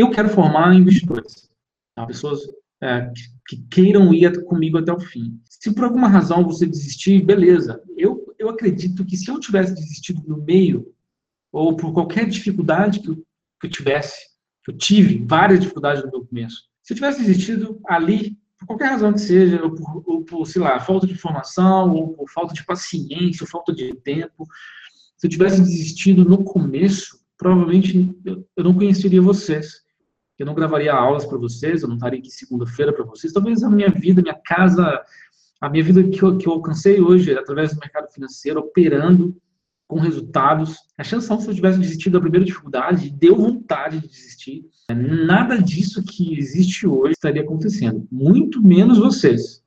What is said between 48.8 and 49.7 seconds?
vocês.